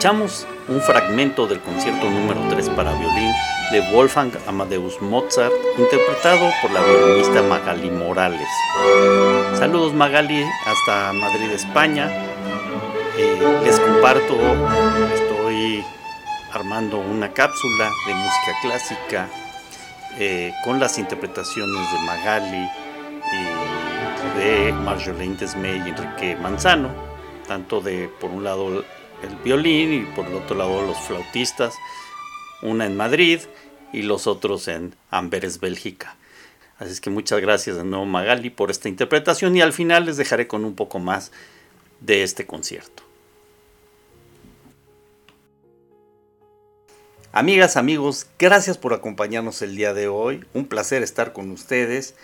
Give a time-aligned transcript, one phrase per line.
[0.00, 3.30] Escuchamos un fragmento del concierto número 3 para violín
[3.70, 8.48] de Wolfgang Amadeus Mozart, interpretado por la violinista Magali Morales.
[9.58, 12.10] Saludos Magali hasta Madrid, España.
[13.18, 14.38] Eh, les comparto,
[15.12, 15.84] estoy
[16.54, 19.28] armando una cápsula de música clásica
[20.18, 22.70] eh, con las interpretaciones de Magali
[23.34, 26.88] y de Marjolaine Desmay y Enrique Manzano,
[27.46, 28.82] tanto de, por un lado,
[29.22, 31.74] el violín y por el otro lado los flautistas,
[32.62, 33.40] una en Madrid
[33.92, 36.16] y los otros en Amberes, Bélgica.
[36.78, 40.16] Así es que muchas gracias de nuevo Magali por esta interpretación y al final les
[40.16, 41.30] dejaré con un poco más
[42.00, 43.02] de este concierto.
[47.32, 50.44] Amigas, amigos, gracias por acompañarnos el día de hoy.
[50.52, 52.14] Un placer estar con ustedes.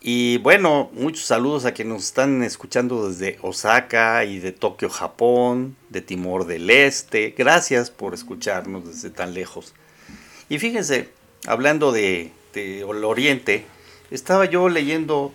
[0.00, 5.76] Y bueno, muchos saludos a quienes nos están escuchando desde Osaka y de Tokio, Japón,
[5.88, 7.34] de Timor del Este.
[7.36, 9.74] Gracias por escucharnos desde tan lejos.
[10.48, 11.08] Y fíjense,
[11.46, 12.32] hablando de,
[12.86, 13.66] Oriente,
[14.10, 15.32] estaba yo leyendo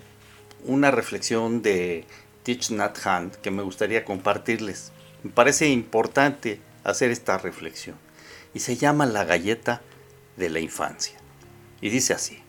[0.65, 2.05] una reflexión de
[2.43, 4.93] Thich Nhat Hanh que me gustaría compartirles.
[5.23, 7.97] Me parece importante hacer esta reflexión.
[8.53, 9.81] Y se llama La galleta
[10.37, 11.17] de la infancia.
[11.81, 12.42] Y dice así.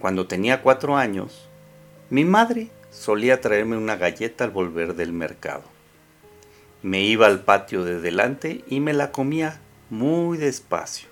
[0.00, 1.46] Cuando tenía cuatro años,
[2.08, 5.64] mi madre solía traerme una galleta al volver del mercado.
[6.82, 11.10] Me iba al patio de delante y me la comía muy despacio.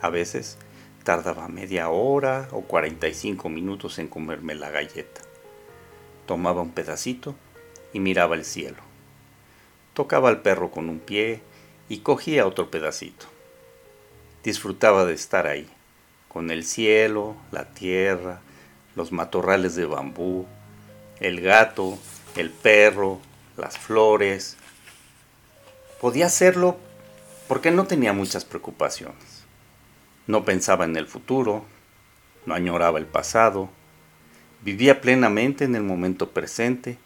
[0.00, 0.56] A veces
[1.04, 5.20] tardaba media hora o 45 minutos en comerme la galleta.
[6.24, 7.34] Tomaba un pedacito
[7.92, 8.82] y miraba el cielo.
[9.92, 11.42] Tocaba al perro con un pie
[11.90, 13.26] y cogía otro pedacito.
[14.42, 15.68] Disfrutaba de estar ahí
[16.28, 18.40] con el cielo, la tierra,
[18.94, 20.46] los matorrales de bambú,
[21.20, 21.98] el gato,
[22.36, 23.20] el perro,
[23.56, 24.56] las flores.
[26.00, 26.76] Podía hacerlo
[27.48, 29.44] porque no tenía muchas preocupaciones.
[30.26, 31.64] No pensaba en el futuro,
[32.44, 33.70] no añoraba el pasado,
[34.62, 36.98] vivía plenamente en el momento presente,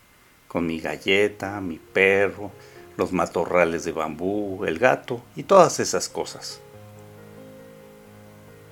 [0.49, 2.51] con mi galleta, mi perro,
[2.97, 6.61] los matorrales de bambú, el gato y todas esas cosas.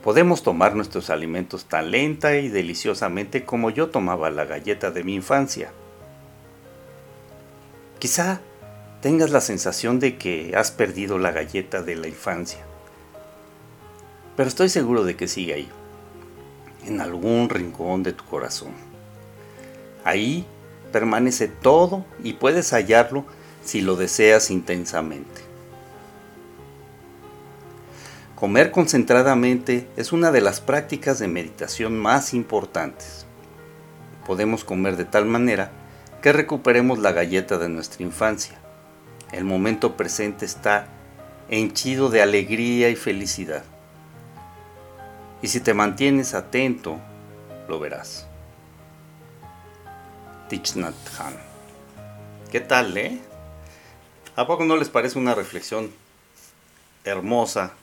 [0.02, 5.14] Podemos tomar nuestros alimentos tan lenta y deliciosamente como yo tomaba la galleta de mi
[5.14, 5.73] infancia.
[7.99, 8.41] Quizá
[9.02, 12.61] tengas la sensación de que has perdido la galleta de la infancia,
[14.37, 15.69] pero estoy seguro de que sigue ahí,
[16.87, 18.73] en algún rincón de tu corazón.
[20.02, 20.47] Ahí
[20.93, 23.26] permanece todo y puedes hallarlo
[23.62, 25.50] si lo deseas intensamente.
[28.41, 33.27] Comer concentradamente es una de las prácticas de meditación más importantes.
[34.25, 35.71] Podemos comer de tal manera
[36.23, 38.59] que recuperemos la galleta de nuestra infancia.
[39.31, 40.87] El momento presente está
[41.51, 43.63] henchido de alegría y felicidad.
[45.43, 46.99] Y si te mantienes atento,
[47.69, 48.27] lo verás.
[50.51, 51.37] Hanh.
[52.51, 53.21] ¿Qué tal, eh?
[54.35, 55.93] ¿A poco no les parece una reflexión
[57.05, 57.75] hermosa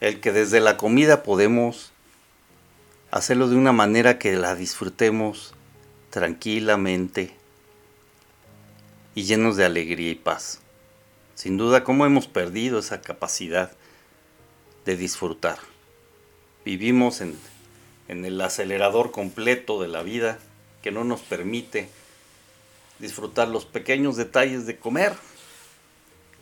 [0.00, 1.92] el que desde la comida podemos
[3.10, 5.54] hacerlo de una manera que la disfrutemos
[6.10, 7.34] tranquilamente
[9.14, 10.60] y llenos de alegría y paz.
[11.34, 13.72] Sin duda, cómo hemos perdido esa capacidad
[14.84, 15.58] de disfrutar.
[16.64, 17.38] Vivimos en,
[18.08, 20.38] en el acelerador completo de la vida
[20.82, 21.88] que no nos permite
[22.98, 25.14] disfrutar los pequeños detalles de comer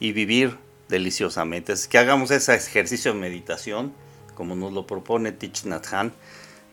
[0.01, 0.57] y vivir
[0.93, 1.73] deliciosamente.
[1.73, 3.93] Es que hagamos ese ejercicio de meditación,
[4.35, 6.13] como nos lo propone Thich Nhat Hanh,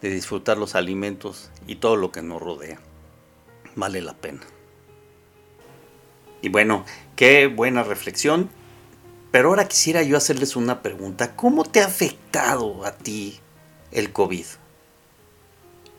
[0.01, 2.79] de disfrutar los alimentos y todo lo que nos rodea.
[3.75, 4.41] Vale la pena.
[6.41, 6.85] Y bueno,
[7.15, 8.49] qué buena reflexión.
[9.31, 11.35] Pero ahora quisiera yo hacerles una pregunta.
[11.35, 13.39] ¿Cómo te ha afectado a ti
[13.91, 14.45] el COVID?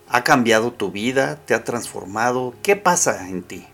[0.09, 1.37] ¿Ha cambiado tu vida?
[1.37, 2.55] ¿Te ha transformado?
[2.63, 3.67] ¿Qué pasa en ti?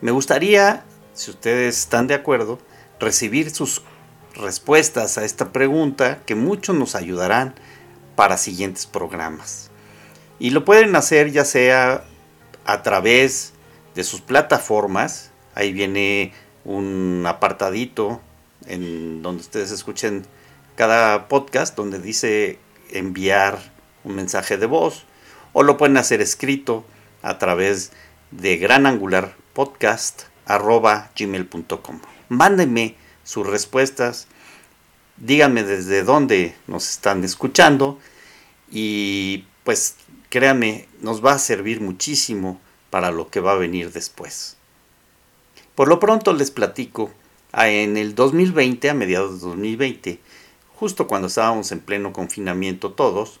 [0.00, 2.58] Me gustaría, si ustedes están de acuerdo,
[3.04, 3.82] recibir sus
[4.34, 7.54] respuestas a esta pregunta que muchos nos ayudarán
[8.16, 9.70] para siguientes programas.
[10.38, 12.04] Y lo pueden hacer ya sea
[12.64, 13.52] a través
[13.94, 15.30] de sus plataformas.
[15.54, 16.32] Ahí viene
[16.64, 18.20] un apartadito
[18.66, 20.26] en donde ustedes escuchen
[20.74, 22.58] cada podcast donde dice
[22.90, 23.58] enviar
[24.02, 25.04] un mensaje de voz
[25.52, 26.84] o lo pueden hacer escrito
[27.22, 27.92] a través
[28.32, 28.56] de
[30.46, 34.26] granangularpodcast.gmail.com Mándenme sus respuestas,
[35.16, 37.98] díganme desde dónde nos están escuchando
[38.70, 39.96] y pues
[40.28, 42.60] créanme, nos va a servir muchísimo
[42.90, 44.56] para lo que va a venir después.
[45.74, 47.10] Por lo pronto les platico,
[47.52, 50.20] en el 2020, a mediados de 2020,
[50.74, 53.40] justo cuando estábamos en pleno confinamiento todos,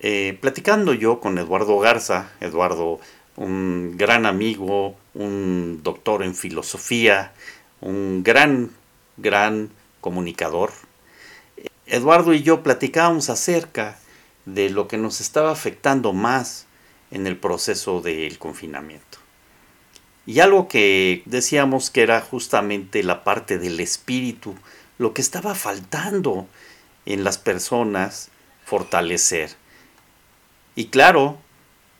[0.00, 3.00] eh, platicando yo con Eduardo Garza, Eduardo,
[3.36, 7.32] un gran amigo, un doctor en filosofía,
[7.80, 8.70] un gran,
[9.16, 10.72] gran comunicador,
[11.86, 13.96] Eduardo y yo platicábamos acerca
[14.44, 16.66] de lo que nos estaba afectando más
[17.12, 19.18] en el proceso del confinamiento.
[20.26, 24.56] Y algo que decíamos que era justamente la parte del espíritu,
[24.98, 26.48] lo que estaba faltando
[27.04, 28.30] en las personas
[28.64, 29.50] fortalecer.
[30.74, 31.38] Y claro,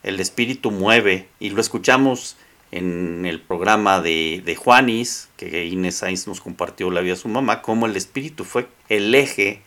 [0.07, 2.37] el espíritu mueve, y lo escuchamos
[2.71, 7.61] en el programa de, Juanis, que Inés Sainz nos compartió la vida de su mamá,
[7.61, 9.61] cómo el espíritu fue el eje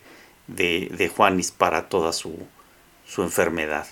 [0.46, 2.38] de, de Juanis para toda su,
[3.06, 3.86] su enfermedad.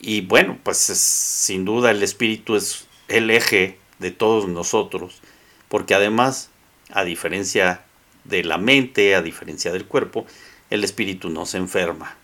[0.00, 5.22] Y bueno, pues sin duda el espíritu es el eje de todos nosotros,
[5.68, 6.50] porque además,
[6.92, 7.84] a diferencia
[8.24, 10.26] de la mente, a diferencia del cuerpo,
[10.68, 12.18] el espíritu no se enferma.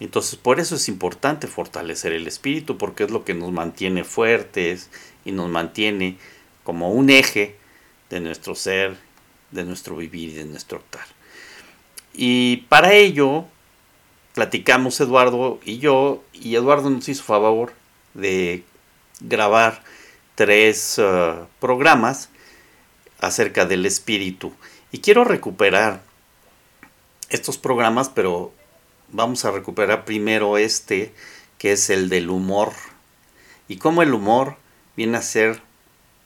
[0.00, 4.88] Entonces, por eso es importante fortalecer el espíritu, porque es lo que nos mantiene fuertes
[5.26, 6.16] y nos mantiene
[6.64, 7.56] como un eje
[8.08, 8.96] de nuestro ser,
[9.50, 11.04] de nuestro vivir y de nuestro actuar.
[12.14, 13.44] Y para ello,
[14.34, 17.74] platicamos Eduardo y yo, y Eduardo nos hizo favor
[18.14, 18.64] de
[19.20, 19.82] grabar
[20.34, 22.30] tres eh, programas
[23.20, 24.52] acerca del espíritu.
[24.92, 26.02] Y quiero recuperar
[27.28, 28.52] estos programas, pero
[29.12, 31.12] vamos a recuperar primero este,
[31.58, 32.72] que es el del humor.
[33.68, 34.56] Y cómo el humor
[34.96, 35.62] viene a ser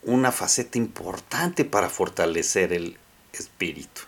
[0.03, 2.97] una faceta importante para fortalecer el
[3.33, 4.03] espíritu.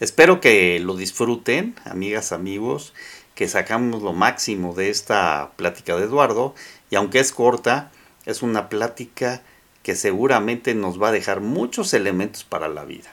[0.00, 2.94] Espero que lo disfruten, amigas, amigos,
[3.34, 6.54] que sacamos lo máximo de esta plática de Eduardo
[6.90, 7.90] y aunque es corta,
[8.26, 9.42] es una plática
[9.82, 13.10] que seguramente nos va a dejar muchos elementos para la vida.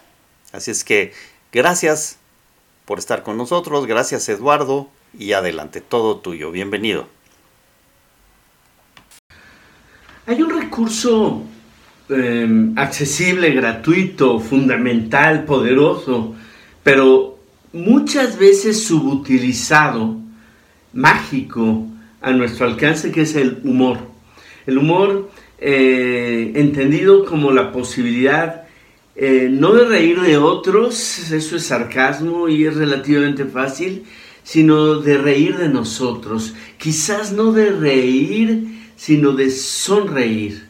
[0.51, 1.13] Así es que
[1.51, 2.17] gracias
[2.85, 7.07] por estar con nosotros, gracias Eduardo y adelante, todo tuyo, bienvenido.
[10.25, 11.43] Hay un recurso
[12.09, 16.35] em, accesible, gratuito, fundamental, poderoso,
[16.83, 17.39] pero
[17.73, 20.17] muchas veces subutilizado,
[20.93, 21.87] mágico,
[22.21, 23.99] a nuestro alcance, que es el humor.
[24.65, 28.67] El humor eh, entendido como la posibilidad
[29.19, 34.05] eh, no de reír de otros, eso es sarcasmo y es relativamente fácil,
[34.47, 36.55] sino de reír de nosotros.
[36.77, 40.69] Quizás no de reír, sino de sonreír.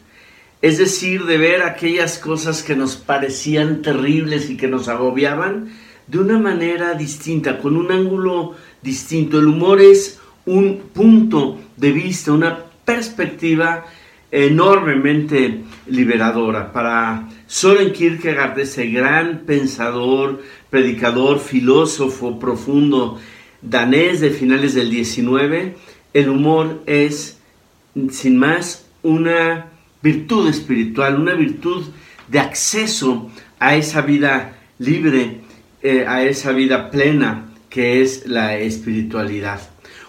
[0.60, 5.68] Es decir, de ver aquellas cosas que nos parecían terribles y que nos agobiaban,
[6.08, 9.38] de una manera distinta, con un ángulo distinto.
[9.38, 13.86] El humor es un punto de vista, una perspectiva
[14.32, 16.72] enormemente liberadora.
[16.72, 23.20] Para Soren Kierkegaard, ese gran pensador, predicador, filósofo profundo
[23.62, 25.76] danés de finales del 19,
[26.14, 27.38] el humor es,
[28.10, 29.66] sin más, una
[30.02, 31.84] virtud espiritual, una virtud
[32.28, 35.40] de acceso a esa vida libre,
[35.82, 39.60] eh, a esa vida plena que es la espiritualidad.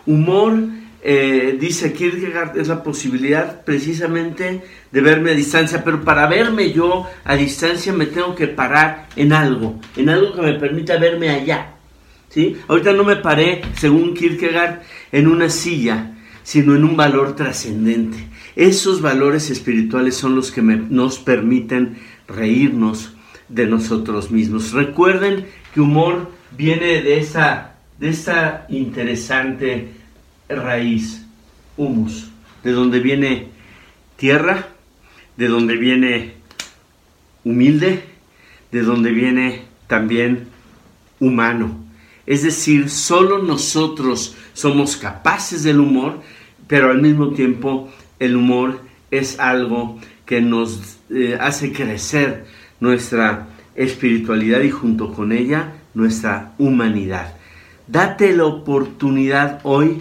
[0.06, 0.58] Humor,
[1.02, 7.08] eh, dice Kierkegaard, es la posibilidad precisamente de verme a distancia, pero para verme yo
[7.24, 11.79] a distancia me tengo que parar en algo, en algo que me permita verme allá.
[12.30, 12.58] ¿Sí?
[12.68, 14.82] Ahorita no me paré, según Kierkegaard,
[15.12, 18.28] en una silla, sino en un valor trascendente.
[18.56, 23.14] Esos valores espirituales son los que nos permiten reírnos
[23.48, 24.72] de nosotros mismos.
[24.74, 29.90] Recuerden que humor viene de esa, de esa interesante
[30.48, 31.26] raíz,
[31.78, 32.30] humus,
[32.64, 33.48] de donde viene
[34.18, 34.68] tierra,
[35.38, 36.34] de donde viene
[37.44, 38.04] humilde,
[38.72, 40.48] de donde viene también
[41.20, 41.89] humano.
[42.30, 46.20] Es decir, solo nosotros somos capaces del humor,
[46.68, 52.46] pero al mismo tiempo el humor es algo que nos eh, hace crecer
[52.80, 57.34] nuestra espiritualidad y junto con ella nuestra humanidad.
[57.88, 60.00] Date la oportunidad hoy,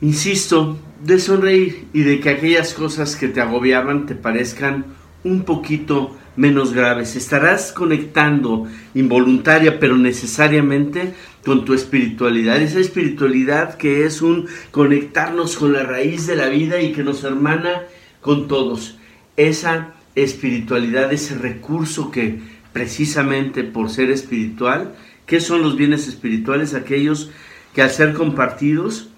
[0.00, 4.84] insisto, de sonreír y de que aquellas cosas que te agobiaban te parezcan
[5.24, 7.16] un poquito menos graves.
[7.16, 15.72] Estarás conectando involuntaria pero necesariamente con tu espiritualidad, esa espiritualidad que es un conectarnos con
[15.72, 17.82] la raíz de la vida y que nos hermana
[18.20, 18.98] con todos.
[19.36, 22.40] Esa espiritualidad, ese recurso que
[22.72, 24.94] precisamente por ser espiritual,
[25.26, 26.74] ¿qué son los bienes espirituales?
[26.74, 27.30] Aquellos
[27.74, 29.10] que al ser compartidos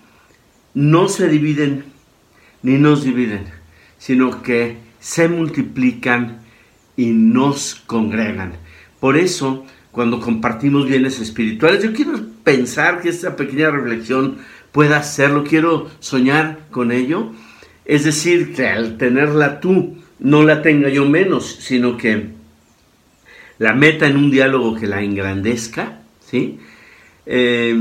[0.73, 1.85] no se dividen
[2.62, 3.45] ni nos dividen,
[3.99, 6.42] sino que se multiplican
[6.97, 8.52] y nos congregan.
[9.00, 14.38] Por eso, cuando compartimos bienes espirituales, yo quiero pensar que esta pequeña reflexión
[14.73, 17.33] pueda hacerlo, quiero soñar con ello.
[17.85, 22.28] Es decir, que al tenerla tú, no la tenga yo menos, sino que
[23.59, 26.59] la meta en un diálogo que la engrandezca, ¿sí?
[27.26, 27.75] Eh,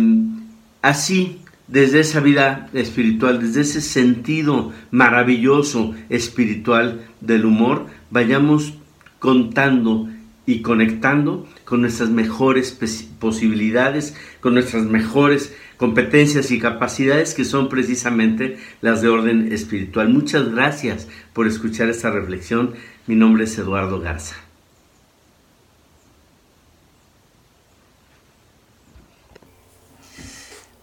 [0.82, 8.74] así, desde esa vida espiritual, desde ese sentido maravilloso espiritual del humor, vayamos
[9.20, 10.08] contando
[10.46, 12.78] y conectando con nuestras mejores
[13.20, 20.10] posibilidades, con nuestras mejores competencias y capacidades que son precisamente las de orden espiritual.
[20.10, 22.74] Muchas gracias por escuchar esta reflexión.
[23.06, 24.36] Mi nombre es Eduardo Garza.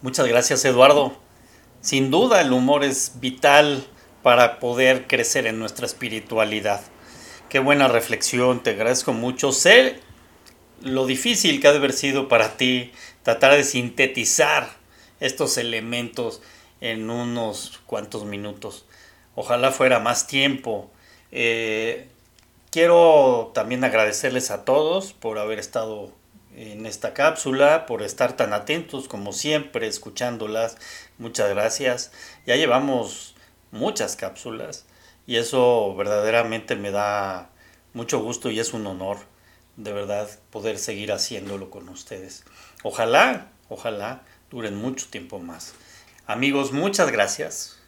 [0.00, 1.16] Muchas gracias Eduardo.
[1.80, 3.84] Sin duda el humor es vital
[4.26, 6.80] para poder crecer en nuestra espiritualidad.
[7.48, 9.52] Qué buena reflexión, te agradezco mucho.
[9.52, 10.00] Sé
[10.82, 12.90] lo difícil que ha de haber sido para ti
[13.22, 14.68] tratar de sintetizar
[15.20, 16.42] estos elementos
[16.80, 18.84] en unos cuantos minutos.
[19.36, 20.90] Ojalá fuera más tiempo.
[21.30, 22.08] Eh,
[22.72, 26.10] quiero también agradecerles a todos por haber estado
[26.56, 30.78] en esta cápsula, por estar tan atentos como siempre, escuchándolas.
[31.16, 32.10] Muchas gracias.
[32.44, 33.35] Ya llevamos
[33.70, 34.86] muchas cápsulas.
[35.26, 37.50] Y eso verdaderamente me da
[37.94, 39.18] mucho gusto y es un honor,
[39.76, 42.44] de verdad, poder seguir haciéndolo con ustedes.
[42.82, 45.74] Ojalá, ojalá duren mucho tiempo más.
[46.26, 47.78] Amigos, muchas gracias.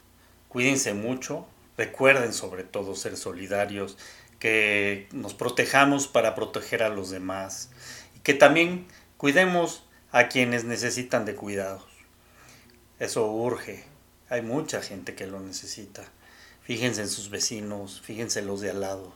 [0.49, 1.47] Cuídense mucho.
[1.77, 3.97] Recuerden sobre todo ser solidarios,
[4.39, 7.71] que nos protejamos para proteger a los demás
[8.17, 11.85] y que también cuidemos a quienes necesitan de cuidados.
[12.99, 13.85] Eso urge.
[14.31, 16.05] Hay mucha gente que lo necesita.
[16.63, 19.15] Fíjense en sus vecinos, fíjense en los de al lado.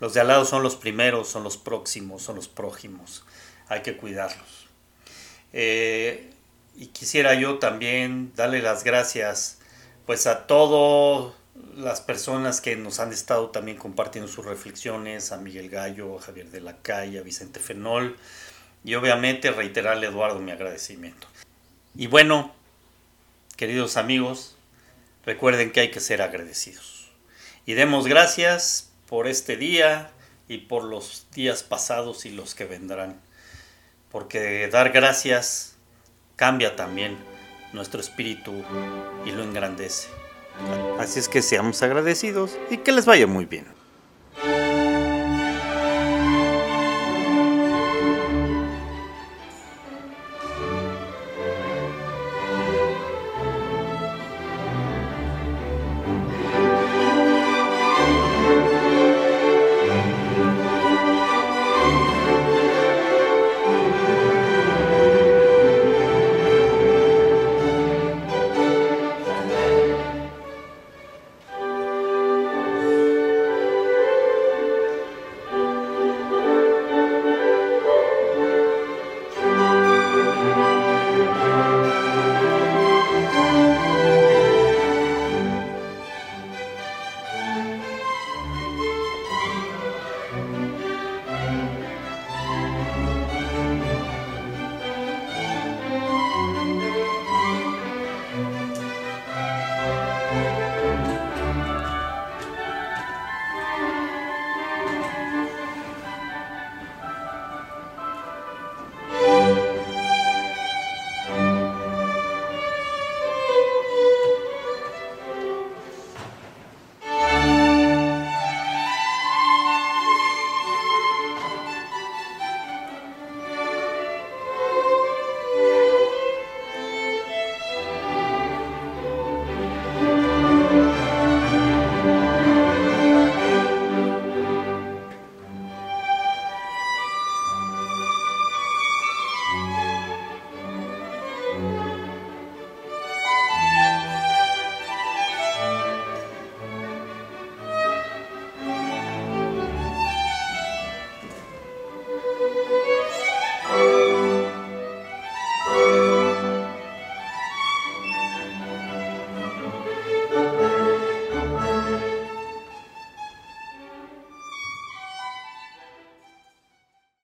[0.00, 3.24] Los de al lado son los primeros, son los próximos, son los prójimos.
[3.68, 4.66] Hay que cuidarlos.
[5.52, 6.30] Eh,
[6.76, 9.58] y quisiera yo también darle las gracias
[10.06, 11.32] pues a todas
[11.76, 16.50] las personas que nos han estado también compartiendo sus reflexiones, a Miguel Gallo, a Javier
[16.50, 18.16] de la Calle, a Vicente Fenol
[18.84, 21.26] y obviamente reiterarle Eduardo mi agradecimiento.
[21.96, 22.52] Y bueno,
[23.56, 24.53] queridos amigos,
[25.26, 27.10] recuerden que hay que ser agradecidos.
[27.66, 30.10] Y demos gracias por este día
[30.48, 33.20] y por los días pasados y los que vendrán.
[34.10, 35.76] Porque dar gracias
[36.36, 37.16] cambia también
[37.72, 38.52] nuestro espíritu
[39.24, 40.08] y lo engrandece.
[40.98, 43.66] Así es que seamos agradecidos y que les vaya muy bien.